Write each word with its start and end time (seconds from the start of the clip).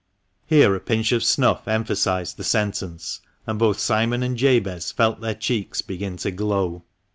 Here 0.47 0.73
a 0.73 0.79
pinch 0.79 1.11
of 1.11 1.23
snuff 1.23 1.67
emphasised 1.67 2.37
the 2.37 2.43
sentence, 2.43 3.21
and 3.45 3.59
both 3.59 3.77
Simon 3.77 4.23
and 4.23 4.35
Jabez 4.35 4.91
felt 4.91 5.21
their 5.21 5.35
cheeks 5.35 5.83
begin 5.83 6.17
to 6.17 6.31
glow. 6.31 6.81